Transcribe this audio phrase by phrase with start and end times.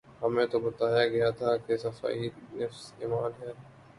[0.21, 3.51] ہمیں تو بتایا گیا تھا کہ صفائی نصف ایمان ہے۔